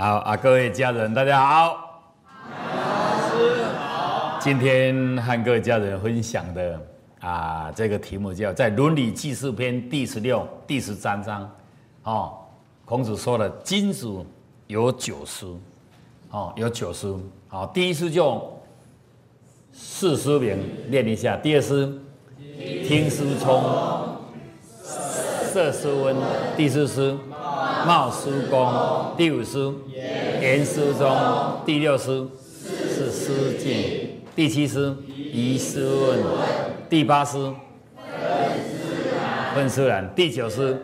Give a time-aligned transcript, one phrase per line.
[0.00, 2.00] 好啊，各位家人，大家好。
[2.40, 4.38] 老师好。
[4.40, 6.80] 今天和各位家人分享的
[7.18, 11.50] 啊，这个题目叫在《伦理记事篇》第十六、第十三章。
[12.04, 12.38] 哦，
[12.84, 14.08] 孔子说了，君子
[14.68, 15.60] 有九书，
[16.30, 17.20] 哦，有九书。
[17.48, 18.56] 好，第一诗就
[19.72, 20.56] 四书名
[20.88, 21.36] 念一下。
[21.36, 21.92] 第二诗
[22.86, 23.64] 听书聪，
[24.80, 26.14] 色书温。
[26.56, 27.18] 第四诗
[27.88, 29.16] 貌书公。
[29.16, 29.72] 第五诗
[30.42, 31.08] 言书中。
[31.64, 34.10] 第六诗是诗敬。
[34.36, 36.18] 第七诗疑诗问。
[36.90, 37.38] 第八诗
[39.56, 40.06] 问思然。
[40.14, 40.78] 第九诗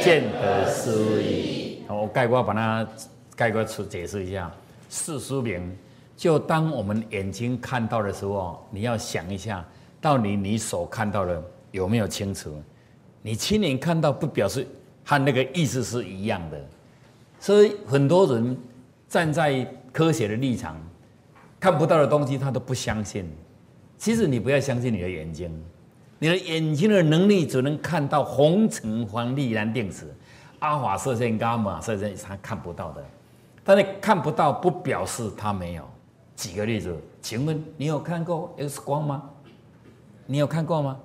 [0.00, 1.82] 见得思义。
[1.88, 2.86] 我概括把它
[3.34, 4.48] 概括出解释一下。
[4.88, 5.76] 四书名，
[6.16, 9.66] 就当我们眼睛看到的时候，你要想一下，
[10.00, 11.42] 到底你所看到的
[11.72, 12.56] 有没有清楚？
[13.20, 14.64] 你亲眼看到不表示
[15.06, 16.60] 和那个意思是一样的。
[17.40, 18.54] 所以很多人
[19.08, 20.76] 站在科学的立场，
[21.58, 23.26] 看不到的东西他都不相信。
[23.96, 25.50] 其实你不要相信你的眼睛，
[26.18, 30.14] 你的眼睛的能力只能看到红橙黄绿蓝靛紫，
[30.58, 33.02] 阿法射线、伽马射线他看不到的。
[33.64, 35.88] 但是看不到不表示他没有。
[36.36, 39.22] 举个例子，请问你有看过 X 光吗？
[40.26, 40.98] 你有看过吗？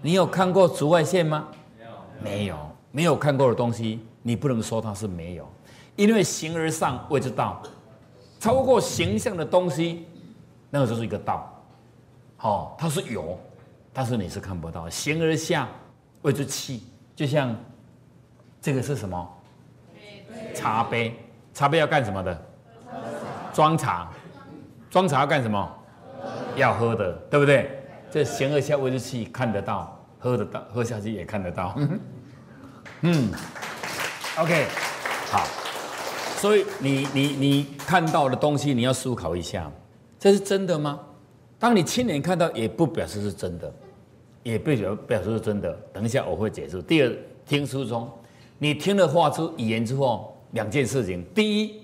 [0.00, 1.48] 你有看过紫外线吗？
[1.76, 1.90] 没有，
[2.22, 5.48] 没有没有看过的东西，你不能说它是没有，
[5.96, 7.62] 因为形而上谓之道，
[8.40, 10.06] 超过形象的东西，
[10.70, 11.52] 那个就是一个道。
[12.36, 13.38] 好，它是有，
[13.92, 14.88] 但是你是看不到。
[14.88, 15.68] 形而下
[16.22, 16.84] 谓之气，
[17.16, 17.54] 就像
[18.60, 19.28] 这个是什么？
[20.54, 21.14] 茶杯。
[21.52, 22.46] 茶杯要干什么的？
[23.52, 24.08] 装茶，
[24.88, 25.74] 装茶要干什么？
[26.56, 27.82] 要喝的，对不对？
[28.10, 31.76] 这形而下谓之气，看得到，喝得到，喝下去也看得到。
[33.02, 33.30] 嗯
[34.38, 34.66] ，OK，
[35.30, 35.46] 好。
[36.36, 39.70] 所以你你你看到的东西，你要思考一下，
[40.18, 41.00] 这是真的吗？
[41.58, 43.72] 当你亲眼看到，也不表示是真的，
[44.42, 45.72] 也不表表示是真的。
[45.92, 46.80] 等一下我会解释。
[46.82, 47.12] 第二，
[47.46, 48.10] 听书中，
[48.58, 50.34] 你听了话出语言之后。
[50.52, 51.82] 两件事情，第一，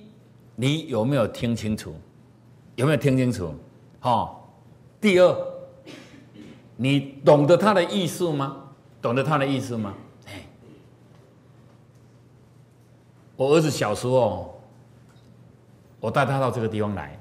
[0.57, 1.95] 你有没有听清楚？
[2.77, 3.55] 有没有听清楚？
[4.01, 4.57] 好，
[5.03, 5.37] 第二，
[6.75, 8.57] 你懂得他的意思吗？
[9.03, 9.93] 懂得他的意思吗？
[10.27, 10.47] 哎，
[13.37, 14.61] 我儿子小时候，
[16.01, 17.19] 我带他到这个地方来，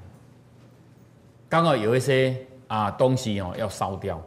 [1.48, 4.20] 刚好有一些啊东西哦要烧掉，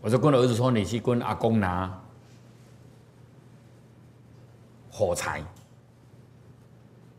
[0.00, 2.00] 我就跟儿子说：“你去跟阿公拿
[4.90, 5.42] 火柴。”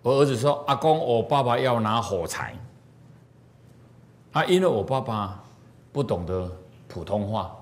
[0.01, 2.55] 我儿子说：“阿公，我爸爸要拿火柴。”
[4.31, 5.43] 啊，因为我爸爸
[5.91, 6.49] 不懂得
[6.87, 7.53] 普通话，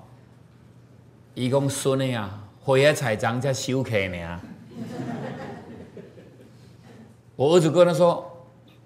[1.33, 2.29] 伊讲孙的呀，
[2.63, 4.41] 火野菜长在收客呢。
[7.35, 8.25] 我儿子跟他说：“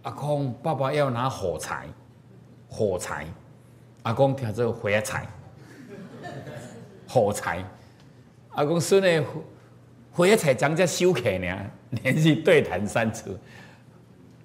[0.03, 1.87] 阿公，爸爸要拿火柴，
[2.67, 3.25] 火柴。”
[4.03, 5.27] 阿公听这火柴，
[7.07, 7.63] 火柴。
[8.49, 9.23] 阿公孙的。
[10.11, 11.55] 火野菜长在收客呢，
[11.91, 13.39] 连续对谈三次。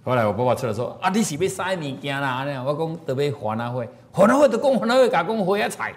[0.04, 5.92] 后来我爸爸出来说：“啊，你是要塞物件啦？”我讲特别华南会，华南会就讲华南会，甲讲火野菜，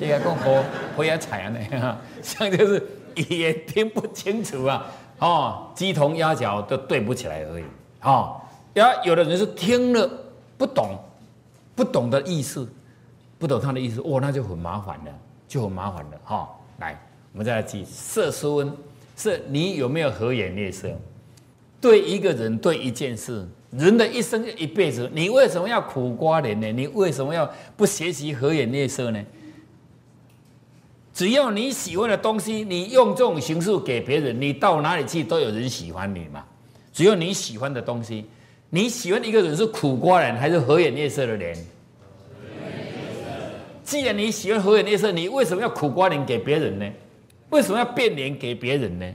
[0.00, 0.64] 伊甲讲火
[0.96, 1.58] 火柴安尼，
[2.22, 2.84] 像就是
[3.28, 4.90] 也听不清楚啊。
[5.20, 7.64] 哦，鸡同鸭讲都对不起来而已。
[8.02, 8.40] 哦，
[8.74, 10.10] 要有的人是听了
[10.58, 10.98] 不懂，
[11.74, 12.68] 不懂的意思，
[13.38, 15.12] 不懂他的意思，哦，那就很麻烦了，
[15.46, 16.10] 就很麻烦了。
[16.24, 16.48] 哈，
[16.78, 16.98] 来，
[17.32, 18.72] 我们再来记色斯温。
[19.16, 20.88] 是你有没有和颜悦色？
[21.78, 26.72] 对一个人，对一件事，人的一生一辈子，你为什么要苦瓜脸呢？
[26.72, 29.22] 你为什么要不学习和颜悦色呢？
[31.12, 36.44] 只要你喜欢的东西，你用这种形式给别人，你到哪里去都有人喜欢你嘛。
[36.92, 38.26] 只要你喜欢的东西，
[38.70, 41.56] 你喜欢一个人是苦瓜脸还是和颜悦色的人？
[43.82, 46.88] 既然你喜欢和颜悦色，你为什么要苦瓜脸给别人呢？
[47.50, 49.14] 为什么要变脸给别人呢？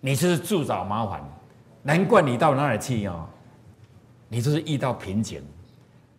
[0.00, 1.22] 你就是自找麻烦，
[1.82, 3.28] 难怪你到哪里去哦，
[4.28, 5.42] 你就是遇到瓶颈。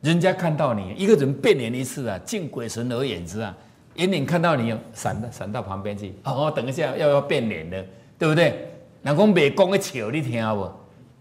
[0.01, 3.57] 人家看到你一个人变脸一次啊，敬鬼神而远之啊，
[3.95, 6.13] 眼脸看到你闪到闪到旁边去。
[6.23, 7.85] 哦，等一下要要变脸了，
[8.17, 8.67] 对不对？
[9.03, 10.71] 人讲美工的笑，你听不？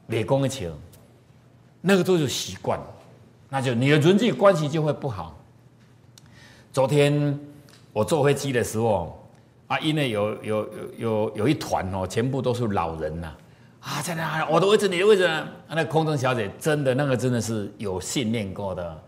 [0.06, 0.66] 美工的笑，
[1.80, 2.80] 那个都是习惯，
[3.48, 5.38] 那就你的人际关系就会不好。
[6.72, 7.38] 昨天
[7.92, 9.14] 我坐飞机的时候。
[9.68, 13.26] 啊，因为有有有有有一团哦，全部都是老人呐，
[13.80, 15.46] 啊，在那我的位置，你的位置呢？
[15.68, 19.02] 那空中小姐真的那个真的是有训练过的，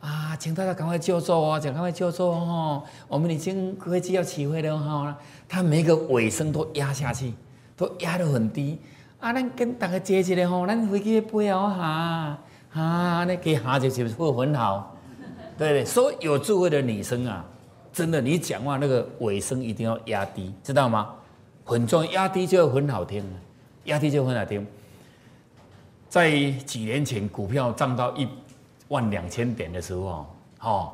[0.00, 5.16] 啊，请大家赶快就坐哦，请赶快就坐哦，我们已经飞机要起飞了哈，
[5.46, 7.34] 他每个尾声都压下去，
[7.76, 8.78] 都压得很低，
[9.18, 12.38] 啊，咱跟大家接一下吼，咱飞机要飞哦哈，
[12.70, 14.96] 哈，那给哈就是会很好，
[15.58, 15.84] 对对？
[15.84, 17.44] 所以有智慧的女生啊，
[17.92, 21.10] 真的，你讲话那个尾声一定要压低，知道吗？
[21.64, 23.22] 很重要，压低就很好听，
[23.84, 24.66] 压低就很好听。
[26.08, 28.26] 在几年前，股票涨到一
[28.90, 30.26] 万两千点的时候，
[30.60, 30.92] 哦，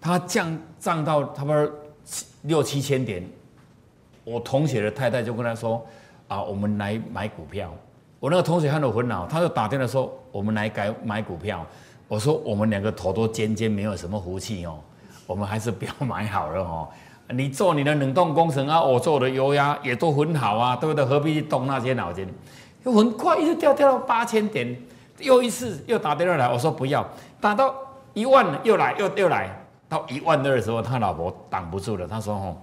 [0.00, 1.70] 它降涨到差不多
[2.42, 3.28] 六七千点，
[4.24, 5.84] 我同学的太太就跟他说
[6.28, 7.72] ：“啊，我们来买股票。”
[8.18, 11.64] 我那个同学看到很恼，他就打电话说：“我们来改买股票。”
[12.08, 14.78] 我说：“我们两个头都尖尖，没有什么福气哦，
[15.26, 16.88] 我们还是不要买好了哦。
[17.30, 21.04] 你做你的冷冻工程啊，我做我的油压也都很好啊，对不对？
[21.04, 22.26] 何必去动那些脑筋？
[22.84, 24.76] 就很快，一直掉掉到八千点，
[25.18, 27.06] 又一次又打电话来，我说不要，
[27.40, 27.74] 打到
[28.14, 29.50] 一万又来又又来。”
[29.88, 32.08] 到一万二的时候，他老婆挡不住了。
[32.08, 32.56] 他说：“哦，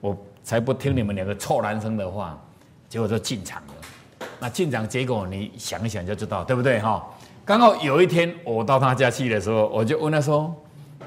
[0.00, 2.38] 我才不听你们两个臭男生的话。”
[2.88, 4.26] 结果就进场了。
[4.38, 6.78] 那进场结果你想一想就知道，对不对？
[6.78, 7.04] 哈，
[7.44, 10.54] 刚好有一天我到他家去的时候，我就问他说：“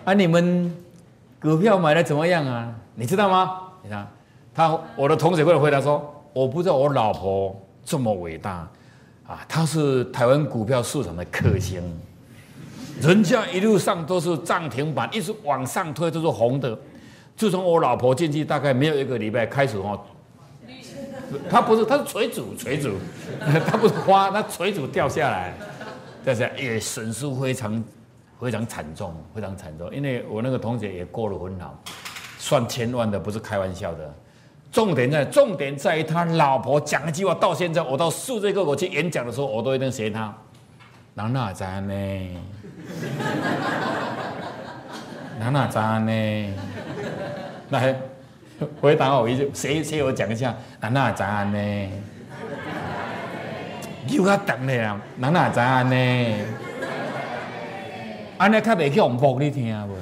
[0.03, 0.75] 啊，你们
[1.41, 2.73] 股票买的怎么样啊？
[2.95, 4.05] 你知道吗？”你看，
[4.53, 7.55] 他我的同学过来回答说：“我不知道我老婆
[7.85, 8.67] 这么伟大
[9.27, 11.81] 啊，他是台湾股票市场的克星。”
[13.01, 16.77] 人家一路上都是涨停板，一直往上推都是红的。
[17.35, 19.99] 自从我老婆进去，大概没有一个礼拜开始哦，
[21.49, 22.93] 他不是，他是垂主垂主，
[23.67, 25.53] 他不是花，他垂主掉下来，
[26.23, 27.83] 掉下来也损失非常
[28.39, 29.93] 非常惨重，非常惨重。
[29.93, 31.77] 因为我那个同学也过得很好，
[32.37, 34.13] 算千万的不是开玩笑的。
[34.73, 40.33] 重点在重点在于他老婆讲一句话，到现在我到数这个我去演讲的时候，我都一定学他。
[41.13, 41.93] 哪哪在呢？
[45.39, 46.53] 哪哪渣呢？
[47.69, 47.95] 来
[48.81, 51.89] 回答我一句，谁谁我讲一下，哪哪渣呢？
[54.07, 55.95] 又较长咧啊，哪哪渣呢？
[58.39, 59.95] 安尼较袂去用播你听无？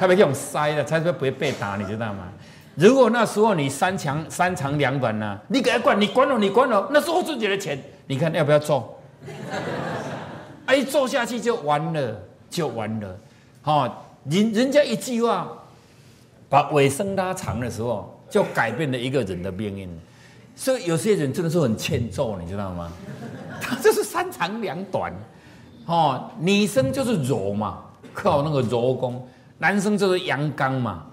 [0.00, 2.28] 较袂去用塞的，才不会被打，你知道吗？
[2.76, 8.98] 如果那时候你三长三长两短呢，你给他管，你管了，你管了，那是我自己的钱，你看要不要做？
[10.66, 12.20] 哎， 做下去就完了。
[12.50, 13.18] 就完了，
[13.62, 15.50] 好，人人家一句话，
[16.48, 19.88] 把尾声拉长的时候，就改变了一个人的命运。
[20.54, 22.92] 所以有些人真的是很欠揍，你知道吗？
[23.60, 25.12] 他就是三长两短，
[25.86, 27.82] 哦，女生就是柔嘛，
[28.12, 29.14] 靠那个柔功；
[29.58, 31.04] 男生就是阳刚嘛。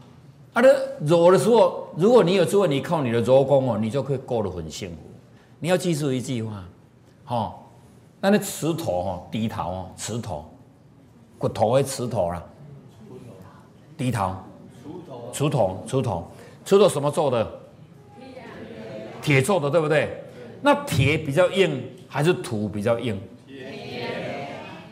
[0.53, 0.69] 啊，那
[1.05, 4.97] 柔的时候，如果你有智慧，你靠你的柔功哦，你就可以过得很幸福。
[5.59, 6.63] 你要记住一句话，
[7.27, 7.53] 哦，
[8.19, 10.45] 那那石头哦，低头哦，石头。
[11.37, 12.43] 骨头的石头啦，
[13.97, 14.35] 低头，
[15.33, 16.27] 锄头，锄头，
[16.63, 17.59] 锄头什么做的？
[19.23, 20.23] 铁做的，对不对？
[20.61, 23.19] 那铁比较硬还是土比较硬？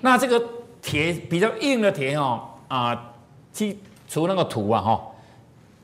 [0.01, 0.43] 那这个
[0.81, 3.13] 铁比较硬的铁哦啊，
[3.53, 3.77] 去
[4.07, 5.07] 除那个土啊哈，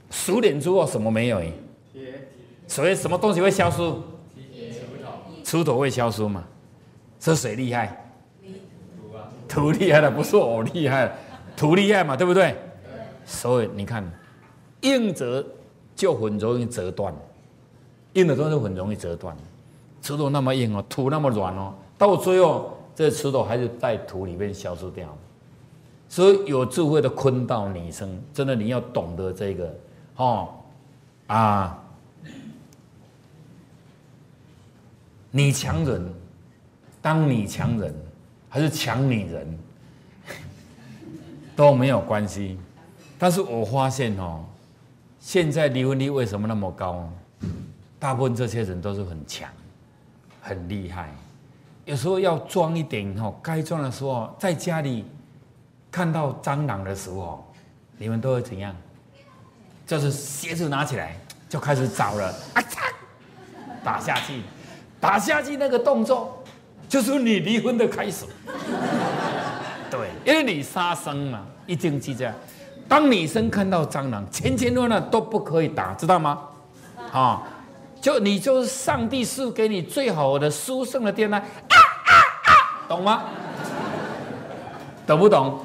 [0.09, 1.41] 熟练之后什么没有？
[2.67, 3.81] 所以什么东西会消失？
[5.43, 6.43] 锄头会消失嘛？
[7.19, 8.01] 是谁厉害？
[9.47, 11.15] 土厉害的，不是我厉害，
[11.55, 12.55] 土厉害嘛，对不对？
[13.25, 14.03] 所以你看，
[14.81, 15.45] 硬折
[15.95, 17.13] 就很容易折断，
[18.13, 19.35] 硬的东西很容易折断。
[20.01, 25.15] 石头那么硬哦，土那么软哦，到最后这石头还是在土里面消失掉。
[26.09, 29.73] 所以有智慧的坤道女生，真的你要懂得这个
[30.15, 30.53] 哦
[31.27, 31.79] 啊，
[35.31, 36.13] 女强人，
[37.01, 37.93] 当女强人。
[38.47, 39.59] 还是抢女人
[41.57, 42.57] 都没有关系，
[43.19, 44.45] 但是我发现哦，
[45.19, 47.11] 现在离婚率为什么那么高？
[47.99, 49.49] 大部分这些人都是很强，
[50.41, 51.13] 很厉害。
[51.83, 55.03] 有时候要装一点哦，该装的时候，在家里
[55.91, 57.45] 看到蟑螂的时候，
[57.97, 58.73] 你们都会怎样？
[59.85, 61.15] 就是鞋子拿起来
[61.47, 62.91] 就开始找了，啊嚓，
[63.83, 64.41] 打下去，
[64.99, 66.41] 打下去那个动作。
[66.87, 68.25] 就是你离婚的开始，
[69.89, 72.33] 对，因为你杀生嘛，一定记着。
[72.87, 76.39] 当女生看到蟑螂，千千万万都不可以打，知道吗？
[77.11, 77.41] 啊，
[77.99, 82.11] 就你就是上帝赐给你最好的殊胜的电籁，啊啊
[82.45, 82.49] 啊，
[82.87, 83.23] 懂吗？
[85.07, 85.59] 懂不懂？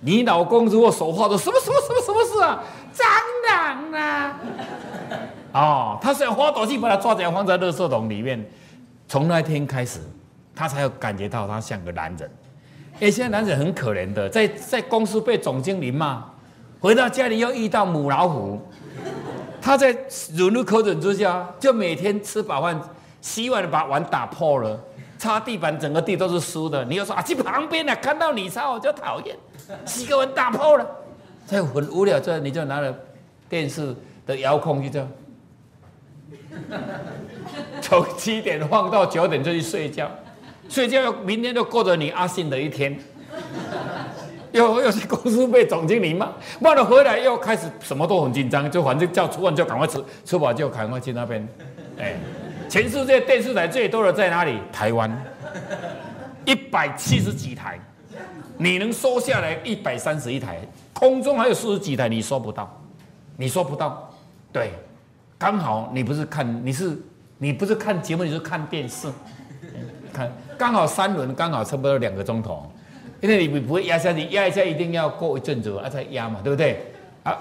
[0.00, 2.62] 你老公如果说话的什么什么什么什么事啊？
[5.58, 8.48] 哦，他是要花多劲把它抓起来放在垃圾桶里面。
[9.08, 9.98] 从那天开始，
[10.54, 12.30] 他才有感觉到他像个男人。
[13.00, 16.24] 哎，现在男人很可怜的，在在公司被总经理骂，
[16.78, 18.60] 回到家里又遇到母老虎，
[19.60, 19.96] 他在
[20.34, 22.80] 忍无可忍之下，就每天吃饱饭
[23.20, 24.78] 洗碗把碗打破了，
[25.16, 26.84] 擦地板整个地都是湿的。
[26.84, 29.36] 你又说啊，去旁边呢，看到你擦我就讨厌，
[29.86, 30.86] 洗个碗打破了，
[31.46, 32.20] 这很无聊。
[32.20, 32.94] 这你就拿了
[33.48, 33.94] 电视
[34.26, 35.08] 的遥控器，这样
[37.80, 40.10] 从七点放到九点就去睡觉，
[40.68, 42.98] 睡觉明天就过着你阿信的一天。
[44.52, 46.26] 又又是公司被总经理骂，
[46.58, 51.46] 骂了回来又开始什么都很紧张，就反正叫吃饭就赶快吃，吃饱就赶快去那边。
[51.98, 52.14] 哎，
[52.68, 54.58] 全世界电视台最多的在哪里？
[54.72, 55.10] 台湾，
[56.46, 57.78] 一百七十几台，
[58.56, 60.58] 你能收下来一百三十一台，
[60.94, 62.80] 空中还有四十几台，你收不到，
[63.36, 64.10] 你收不到。
[64.50, 64.72] 对，
[65.38, 66.98] 刚好你不是看，你是
[67.38, 69.08] 你不是看节目，你是看电视，
[70.12, 72.70] 看刚好三轮，刚好差不多两个钟头。
[73.20, 76.92] 因为你不会压下去，压一下一定要过一阵子啊再压嘛，对不对？
[77.24, 77.36] 啊，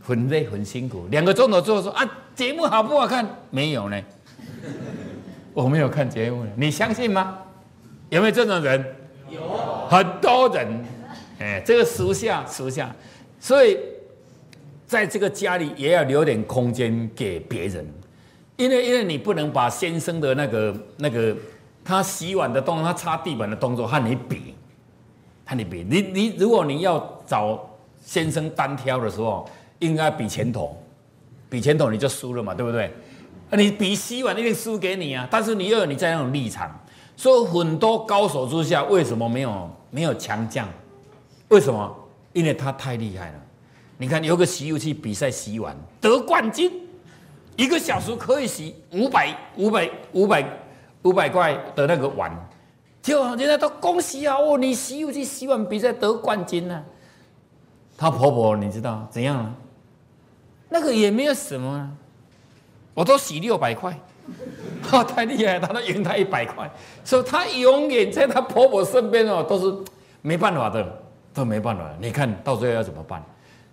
[0.00, 3.26] 很累很辛苦，两个钟头之后说啊，节目好不好看？
[3.48, 3.98] 没有呢，
[5.54, 7.38] 我没有看节目，你相信吗？
[8.10, 8.84] 有没有这种人？
[9.30, 9.40] 有，
[9.88, 10.84] 很多人，
[11.38, 12.94] 哎，这个时下时下，
[13.40, 13.78] 所以
[14.92, 17.82] 在这个家里也要留点空间给别人，
[18.58, 21.34] 因为因为你不能把先生的那个那个
[21.82, 24.54] 他洗碗的动作，他擦地板的动作和你比。
[25.46, 27.58] 看你比你你，如果你要找
[28.04, 30.76] 先生单挑的时候，应该比前头，
[31.48, 32.92] 比前头你就输了嘛，对不对？
[33.52, 35.26] 你比洗碗一定输给你啊！
[35.30, 36.70] 但是你又有你在那种立场，
[37.16, 40.68] 所以很多高手之下，为什么没有没有强将？
[41.48, 41.96] 为什么？
[42.34, 43.41] 因为他太厉害了。
[43.98, 46.70] 你看有个洗浴器比赛洗碗得冠军，
[47.56, 50.44] 一个小时可以洗五百五百五百
[51.02, 52.30] 五百块的那个碗。
[53.00, 54.36] 就人家都恭喜啊！
[54.36, 56.84] 哦，你洗浴器洗碗比赛得冠军了。
[57.96, 59.52] 她婆婆你知道怎样？
[60.68, 61.90] 那个也没有什么，啊
[62.94, 63.98] 我都洗六百块，
[64.92, 66.70] 哦，太厉害，她都赢她一百块，
[67.02, 69.76] 所以她永远在她婆婆身边哦，都是
[70.20, 71.02] 没办法的，
[71.34, 71.90] 都没办法。
[71.98, 73.20] 你看到最后要怎么办？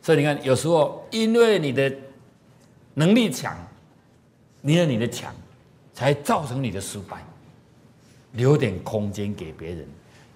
[0.01, 1.91] 所以你看，有时候因为你的
[2.93, 3.55] 能力强，
[4.61, 5.33] 因为你的强，
[5.93, 7.17] 才造成你的失败。
[8.33, 9.87] 留点空间给别人，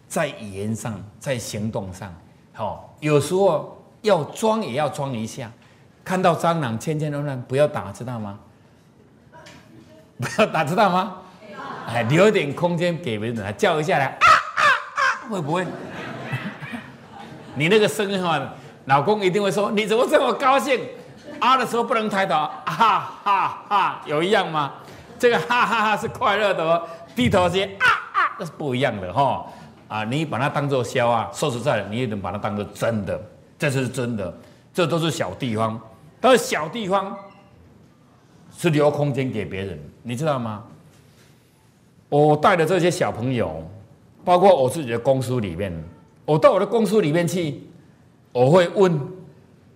[0.08, 2.12] 在语言上，在行动上，
[2.52, 5.52] 好，有时候要装也要装一下。
[6.04, 8.40] 看到蟑螂，千千万万不要打，知道吗？
[10.18, 11.22] 不要打，知道吗？
[11.88, 14.62] 哎，留点空间给别人，叫一下来，啊啊
[14.96, 15.66] 啊，会不会？
[17.56, 18.54] 你那个声音哈，
[18.86, 20.80] 老公一定会说，你怎么这么高兴？
[21.40, 22.34] 啊的时候不能抬头，
[22.66, 24.74] 哈哈哈，有一样吗？
[25.18, 26.82] 这个哈哈哈是快乐的哦。
[27.16, 29.46] 低头是啊啊，那是不一样的哈
[29.88, 30.04] 啊！
[30.04, 33.20] 你把它当做笑啊，说实在的，你也能把它当做真的，
[33.60, 34.34] 这是真的。
[34.74, 35.80] 这都是小地方，
[36.20, 37.16] 但是小地方
[38.58, 40.64] 是留空间给别人，你知道吗？
[42.10, 43.64] 我带的这些小朋友，
[44.26, 45.72] 包括我自己的公司里面，
[46.26, 47.62] 我到我的公司里面去，
[48.34, 49.00] 我会问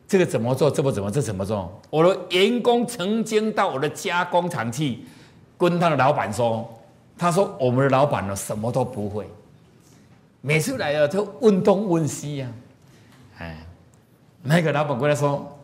[0.05, 1.71] 这个怎么做，这不怎么，这怎么做？
[1.89, 4.99] 我的员工曾经到我的加工厂去，
[5.57, 6.69] 跟他的老板说。
[7.19, 9.27] 他说：“我们的老板呢，什么都不会，
[10.39, 12.47] 每次来了就问东问西呀。”
[13.39, 13.57] 哎，
[14.43, 15.57] 那个老板过来说：“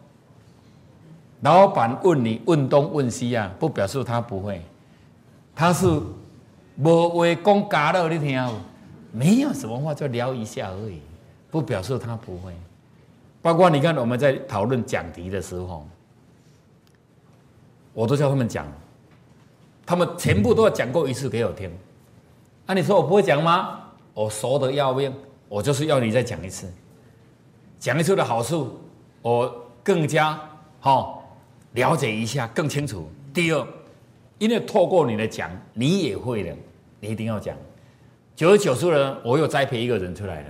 [1.41, 4.63] 老板问你问东问西呀，不表示他不会，
[5.55, 5.85] 他是
[6.75, 8.49] 无话讲假了，你听，
[9.11, 10.99] 没有什么话就聊一下而已，
[11.51, 12.51] 不表示他不会。
[13.43, 15.87] 包括你看我们在讨论讲题的时候，
[17.93, 18.65] 我都叫他们讲。”
[19.85, 21.69] 他们全部都要讲过一次给我听，
[22.67, 23.81] 啊，你说我不会讲吗？
[24.13, 25.13] 我熟的要命，
[25.49, 26.71] 我就是要你再讲一次，
[27.79, 28.79] 讲一次的好处，
[29.21, 30.39] 我更加
[30.79, 31.37] 好
[31.73, 33.11] 了解一下更清楚。
[33.33, 33.67] 第二，
[34.37, 36.55] 因为透过你的讲，你也会的，
[37.01, 37.53] 你一定要讲。
[38.37, 40.49] 久而久之呢，我又栽培一个人出来了，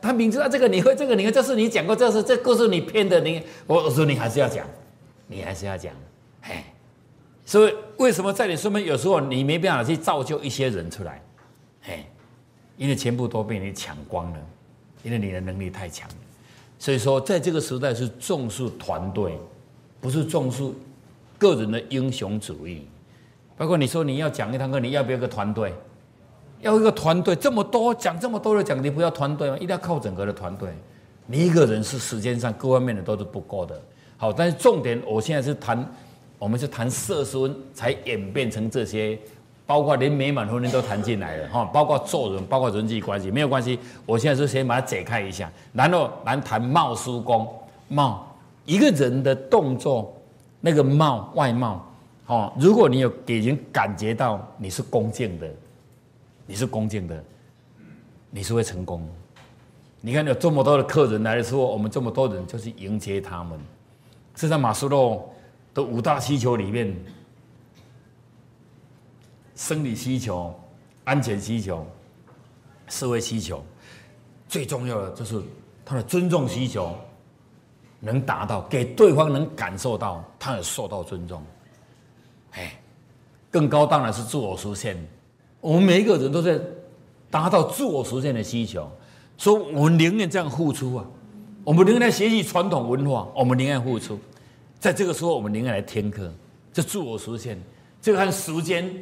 [0.00, 4.66] 他明知道这个你会，这个你会，这是你讲过，这是这故事你编的，你我我说你还是要讲，
[5.26, 5.92] 你还是要讲，
[6.42, 6.56] 嘿。
[7.46, 11.20] 所以，为什么在你身边有时候你没办法去造就一些人出来？
[11.82, 12.04] 嘿，
[12.76, 14.38] 因为全部都被你抢光了，
[15.02, 16.14] 因为你的能力太强了。
[16.78, 19.36] 所以说，在这个时代是重视团队，
[20.00, 20.70] 不是重视
[21.38, 22.86] 个人的英雄主义。
[23.56, 25.74] 包括你说你要讲一堂课，你要不要个团队？
[26.60, 29.56] 要一个团队，这么多讲这么多的讲，你不要团队吗？
[29.56, 30.70] 一定要靠整个的团队。
[31.26, 33.80] 你一个人是时间上各方面的都是不够的。
[34.16, 35.86] 好，但是重点，我现在是谈。
[36.38, 39.18] 我们是谈色身，才演变成这些，
[39.66, 43.78] 包括连美满婚姻都谈进来了哈，包括做人，包括人际关系，没有关系。
[44.06, 47.46] 我现在是先把它解开一下，然后来谈貌书功。
[47.88, 48.26] 貌，
[48.64, 50.16] 一个人的动作，
[50.62, 51.86] 那个貌外貌，
[52.24, 55.46] 哦，如果你有给人感觉到你是恭敬的，
[56.50, 57.24] 你是恭敬的，
[58.28, 59.08] 你是会成功。
[60.00, 63.56] 你看有这么多的客人来的时候，我们这么多人就去迎接他们。
[64.34, 65.32] 是在马斯洛
[65.72, 66.92] 的五大需求里面，
[69.54, 70.52] 生理需求、
[71.04, 71.86] 安全需求、
[72.88, 73.64] 社会需求，
[74.48, 75.40] 最重要的就是
[75.84, 76.96] 他的尊重需求
[78.00, 81.44] 能达到，给对方能感受到他有受到尊重。
[82.54, 82.76] 哎，
[83.52, 85.00] 更高当然是自我实现。
[85.60, 86.58] 我们每一个人都在
[87.30, 88.90] 达到自我实现的需求。
[89.36, 91.04] 说我们宁愿这样付出啊，
[91.64, 94.18] 我们宁愿学习传统文化，我们宁愿付出，
[94.78, 96.30] 在这个时候我们宁愿来听课，
[96.72, 97.58] 这自我实现，
[98.02, 98.92] 这个和时间、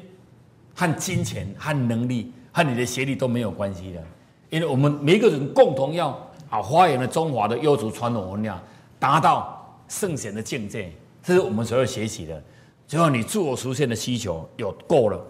[0.74, 4.04] 和金钱、和能力、和你的学历都没有关系的，
[4.50, 6.08] 因为我们每一个人共同要
[6.50, 8.62] 啊，发扬了中华的优质传统文化，
[9.00, 12.40] 达到圣贤的境界，这是我们所要学习的。
[12.86, 15.20] 只要你自我实现的需求有够了，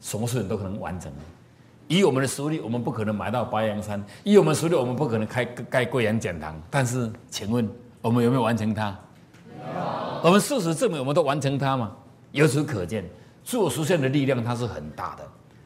[0.00, 1.10] 什么事情都可能完成。
[1.86, 6.54] 以我们的实力，我们不可能买到白羊山；以我们实力，我们不可能开盖贵阳讲堂。
[6.70, 7.68] 但是，请问
[8.00, 8.96] 我们有没有完成它？
[10.22, 11.90] 我们事实证明，我们都完成它嘛？
[12.32, 13.04] 由此可见，
[13.44, 15.24] 自我实现的力量它是很大的。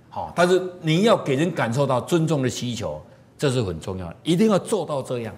[0.09, 3.03] 好，但是你要给人感受到尊重的需求，
[3.37, 5.35] 这是很重要的，一定要做到这样。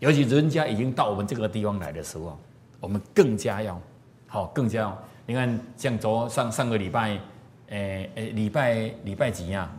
[0.00, 2.38] 尤其人家已经到我们这个地方来的时候，
[2.78, 3.80] 我们更加要
[4.26, 4.98] 好，更加要。
[5.24, 7.18] 你看，像昨上上个礼拜，
[7.68, 9.70] 诶诶，礼拜礼拜几呀？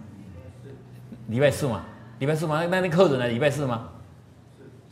[1.27, 1.83] 礼拜四嘛，
[2.19, 3.89] 礼拜四嘛，那那客人来礼拜四吗？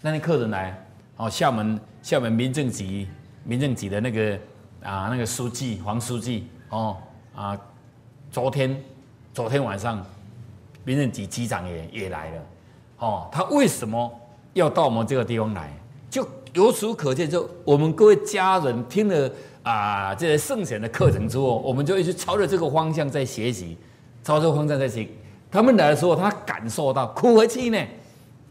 [0.01, 0.85] 那那客人来，
[1.17, 3.07] 哦，厦门厦门民政局
[3.43, 4.37] 民政局的那个
[4.83, 6.97] 啊那个书记黄书记哦
[7.35, 7.57] 啊，
[8.31, 8.81] 昨天
[9.33, 10.05] 昨天晚上
[10.83, 12.41] 民政局局长也也来了，
[12.99, 14.19] 哦，他为什么
[14.53, 15.71] 要到我们这个地方来？
[16.09, 19.29] 就由此可见，就我们各位家人听了
[19.62, 23.77] 啊这些圣贤的课程之后，我们就一直朝着这个方向在学习，
[24.24, 25.05] 朝着方向在学。
[25.51, 27.77] 他们来的时候，他感受到哭回去呢，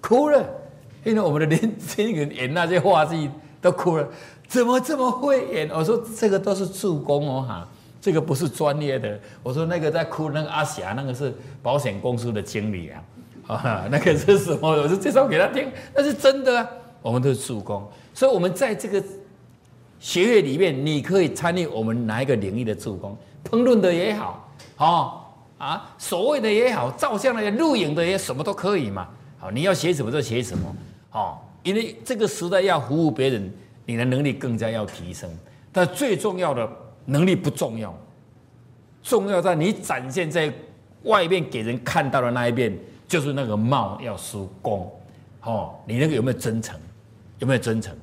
[0.03, 0.45] 哭了，
[1.03, 3.31] 因为我们的年轻人演那些话剧
[3.63, 4.07] 都哭了，
[4.47, 5.71] 怎么这么会演？
[5.71, 7.67] 我说这个都是助攻哦哈，
[8.03, 9.19] 这个不是专业的。
[9.43, 12.91] 我说那个在哭那个阿霞，那个是保险公司的经理
[13.47, 14.69] 啊，啊，那个是什么？
[14.69, 16.69] 我说介绍给他听，那是真的啊。
[17.05, 19.05] 我们都是助攻，所以我们在这个
[20.01, 23.15] 学业里面，你可以参与我们哪一个领域的助攻，
[23.45, 25.21] 烹饪的也好，哦。
[25.57, 29.09] 啊，所谓的也好，照相的也录影的也什么都可以嘛。
[29.39, 30.75] 好，你要写什么就写什么。
[31.11, 33.53] 好，因为这个时代要服务别人，
[33.87, 35.31] 你的能力更加要提升。
[35.73, 36.69] 但最重要的
[37.05, 37.95] 能力不重要，
[39.03, 40.53] 重要在你展现在
[41.05, 44.91] 外面给人看到的那一面，就是那个貌要输功。
[45.43, 46.79] 哦，你那个有没有真诚？
[47.45, 47.95] 有没有真诚？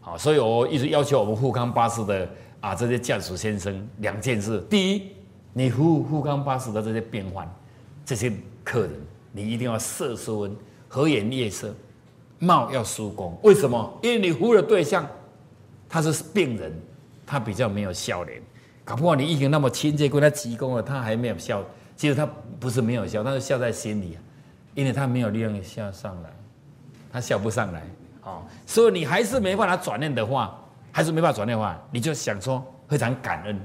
[0.00, 2.28] 好，所以我一直要求我们富康巴士的
[2.60, 5.02] 啊这些驾驶先生两件事：第一。
[5.56, 7.48] 你服务富康巴士的这些病患、
[8.04, 8.32] 这些
[8.64, 8.90] 客人，
[9.30, 10.56] 你一定要色色温、
[10.88, 11.72] 和颜悦色，
[12.40, 13.38] 貌要疏工。
[13.44, 13.98] 为什么？
[14.02, 15.06] 因为你服务的对象
[15.88, 16.72] 他是病人，
[17.24, 18.42] 他比较没有笑脸。
[18.84, 21.64] 搞不好你已经那么亲切跟他鞠躬了，他还没有笑。
[21.96, 22.28] 其实他
[22.58, 24.18] 不是没有笑，他是笑在心里，
[24.74, 26.30] 因为他没有力量笑上来，
[27.12, 27.84] 他笑不上来。
[28.24, 30.58] 哦，所以你还是没办法转念的话，
[30.90, 33.60] 还是没办法转念的话，你就想说非常感恩，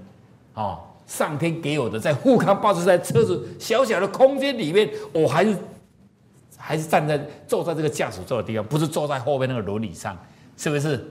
[0.54, 0.80] 哦。
[1.08, 5.58] 上天给我的，在富康巴士在车子小小的空间里面，我还是
[6.56, 10.16] 还是站在坐在这个驾驶座的地方，不是坐在后面那个轮椅上，
[10.56, 11.04] 是不是？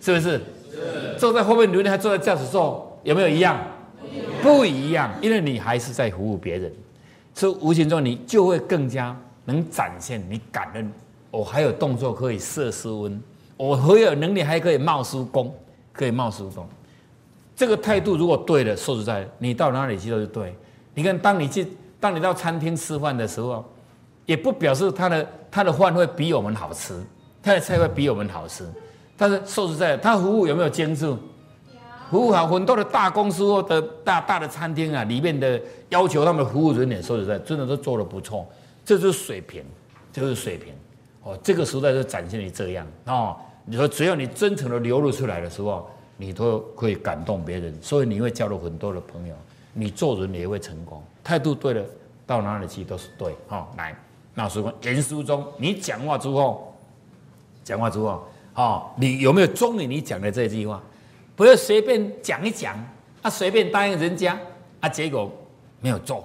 [0.00, 0.40] 是不是？
[0.72, 1.18] 是。
[1.18, 3.60] 坐在后面轮椅还坐在驾驶座，有没有一样？
[4.42, 6.72] 不一样，因为你还是在服务别人，
[7.34, 10.90] 所以无形中你就会更加能展现你感恩。
[11.34, 13.20] 我还有动作可以摄斯温，
[13.56, 15.52] 我还有能力还可以冒书功，
[15.92, 16.66] 可以冒书功。
[17.56, 20.54] 这个态度如果对了，说实在，你到哪里去都是对。
[20.94, 21.66] 你看，当你去，
[21.98, 23.64] 当你到餐厅吃饭的时候，
[24.26, 26.94] 也不表示他的他的饭会比我们好吃，
[27.42, 28.64] 他的菜会比我们好吃。
[29.16, 31.12] 但是说实在，他服务有没有精致？
[32.10, 38.46] 服务好，很多的大公司或的大大的餐厅啊，里面的要求他们的服务人员，说实在，真的都做的不错。
[38.84, 39.64] 这就是水平，
[40.12, 40.72] 就是水平。
[41.24, 43.36] 哦，这个时代就展现你这样哦。
[43.64, 45.90] 你说，只要你真诚的流露出来的时候。
[46.16, 49.34] 你都可以感动别人，所以你会交到很多的朋友。
[49.72, 51.84] 你做人也会成功，态度对了，
[52.24, 53.34] 到哪里去都是对。
[53.48, 53.96] 哈，来，
[54.32, 56.72] 那时候严书中，你讲话之后，
[57.64, 60.80] 讲话之后，哦，你有没有忠于你讲的这句话？
[61.34, 62.76] 不要随便讲一讲，
[63.20, 64.38] 啊，随便答应人家，
[64.78, 65.28] 啊，结果
[65.80, 66.24] 没有做。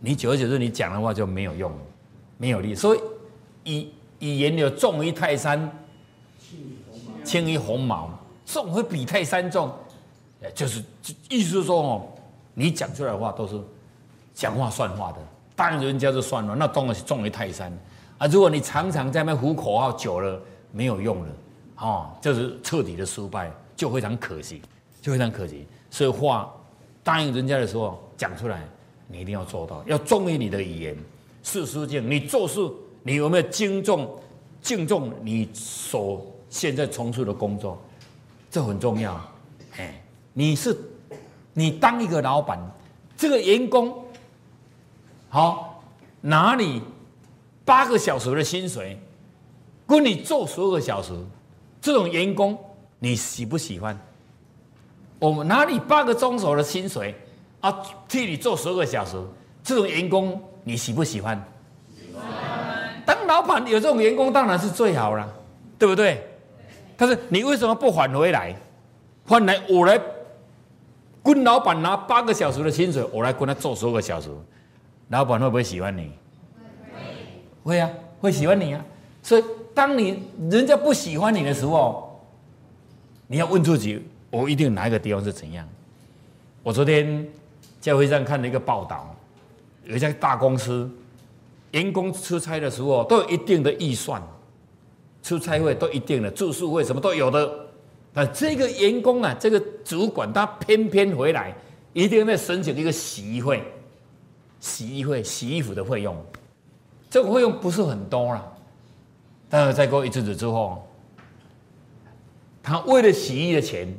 [0.00, 1.72] 你久而久之，你讲的话就没有用，
[2.36, 2.74] 没有力。
[2.74, 3.00] 所以，
[3.64, 3.90] 一
[4.24, 5.70] 语言有重于泰山，
[7.22, 8.10] 轻于鸿毛。
[8.46, 9.70] 重会比泰山重，
[10.54, 10.82] 就是
[11.28, 12.06] 意思是说哦，
[12.54, 13.60] 你讲出来的话都是
[14.34, 15.18] 讲话算话的，
[15.54, 17.70] 答应人家就算了，那当然是重于泰山
[18.16, 18.26] 啊。
[18.26, 20.40] 如果你常常在那呼口号久了，
[20.72, 21.28] 没有用了，
[21.78, 24.62] 哦，就是彻底的失败，就非常可惜，
[25.02, 25.66] 就非常可惜。
[25.90, 26.50] 所以话
[27.02, 28.62] 答应人家的时候讲出来，
[29.08, 30.96] 你一定要做到，要忠于你的语言。
[31.42, 32.60] 事实敬，你做事
[33.04, 34.18] 你有没有敬重
[34.62, 37.80] 敬重你所现在从事的工作？
[38.50, 39.20] 这很重要。
[39.76, 40.76] 哎，你是
[41.52, 42.58] 你当一个老板，
[43.16, 43.94] 这个员工
[45.28, 45.84] 好
[46.22, 46.82] 拿你
[47.64, 48.98] 八个小时的薪水，
[49.86, 51.12] 跟你做十二个小时，
[51.80, 52.58] 这种员工
[52.98, 53.98] 你喜不喜欢？
[55.18, 57.14] 我们拿你八个钟头的薪水
[57.60, 57.70] 啊，
[58.08, 59.22] 替你做十二个小时，
[59.62, 60.40] 这种员工。
[60.66, 61.38] 你喜不喜欢？
[63.04, 65.32] 当老板有这种员工当然是最好了，
[65.78, 66.26] 对不对？
[66.96, 68.54] 但是你为什么不返回来？
[69.26, 70.00] 换来我来
[71.22, 74.28] 跟老板拿八个小时的薪水，我来跟他做十个小时，
[75.08, 76.12] 老板会不会喜欢你？
[77.64, 77.72] 会。
[77.72, 77.90] 会啊，
[78.20, 78.84] 会喜欢你啊。
[79.22, 82.20] 所以当你人家不喜欢你的时候，
[83.26, 85.66] 你要问自己：我一定哪一个地方是怎样？
[86.62, 87.26] 我昨天
[87.80, 89.14] 在会上看了一个报道。
[89.84, 90.90] 有一家大公司，
[91.74, 94.22] 员工出差的时候都有一定的预算，
[95.24, 97.50] 出差费都一定的，住宿费什么都有的。
[98.12, 101.52] 那这个员工啊，这个主管他偏偏回来，
[101.92, 103.60] 一定要申请一个洗衣费，
[104.60, 106.16] 洗衣费、洗衣服的费用，
[107.10, 108.52] 这个费用不是很多了。
[109.50, 110.88] 但是再过一阵子之后，
[112.62, 113.92] 他为了洗衣的钱，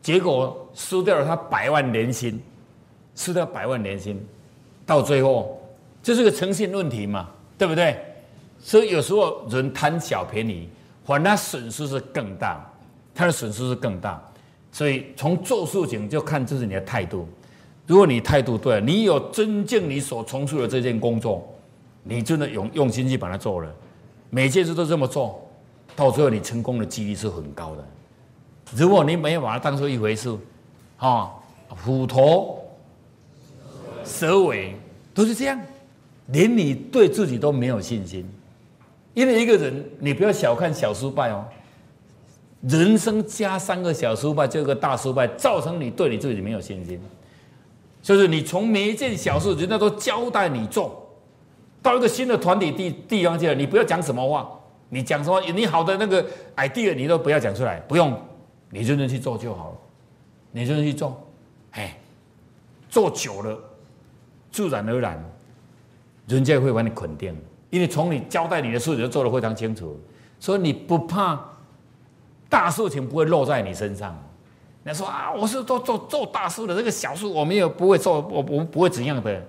[0.00, 2.42] 结果输掉了他百万年薪，
[3.14, 4.26] 输掉百万年薪。
[4.86, 5.61] 到最后，
[6.02, 7.96] 这是个诚信问题嘛，对不对？
[8.58, 10.68] 所以有时候人贪小便宜，
[11.04, 12.64] 反而损失是更大，
[13.14, 14.22] 他的损失是更大。
[14.70, 17.28] 所以从做事情就看这是你的态度。
[17.86, 21.46] 如果你态度对，你有尊敬你所从事的这件工作，
[22.04, 23.68] 你真的用用心去把它做了，
[24.30, 25.44] 每件事都这么做，
[25.94, 27.84] 到最后你成功的几率是很高的。
[28.74, 30.36] 如果你没有把它当做一回事，
[30.96, 31.30] 啊，
[31.68, 32.58] 虎头。
[34.04, 34.74] 蛇尾
[35.12, 35.60] 都是这样，
[36.26, 38.28] 连你对自己都没有信心。
[39.14, 41.44] 因为一个人，你不要小看小失败哦，
[42.62, 46.98] 人生加三个小失败，就一个大失败，造成你对你自己没有信心。
[48.00, 51.08] 就是你从每一件小事，人家都交代你做，
[51.82, 54.50] 到一个新的团体地地方去了，你不要讲什么话，
[54.88, 56.24] 你讲什么，你好的那个
[56.56, 58.18] idea 你都不要讲出来，不用，
[58.70, 59.76] 你认真去做就好了，
[60.52, 61.22] 你认真去做，
[61.72, 61.96] 哎，
[62.88, 63.58] 做久了。
[64.50, 65.22] 自然而然，
[66.26, 67.36] 人家会把你肯定，
[67.70, 69.98] 因为从你交代你的事情做得非常清楚，
[70.38, 71.38] 所以你不怕
[72.48, 74.16] 大事情不会落在你身上。
[74.84, 79.42] 你说啊，我是做做做大事的，这个小事我没有不会做，我我不会怎样的。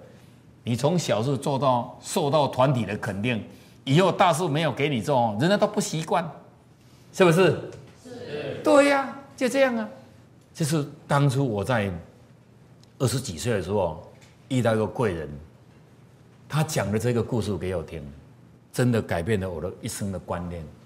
[0.63, 3.43] 你从小事做到受到团体的肯定，
[3.83, 6.29] 以后大事没有给你做，人家都不习惯，
[7.12, 7.51] 是不是？
[8.03, 8.62] 是。
[8.63, 9.88] 对呀，就这样啊。
[10.53, 11.91] 就是当初我在
[12.99, 14.03] 二十几岁的时候。
[14.49, 15.27] 遇到一个贵人，
[16.53, 18.03] 他讲的这个故事给我听，
[18.71, 20.63] 真的改变了我的一生的观念。